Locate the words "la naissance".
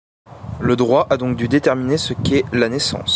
2.53-3.09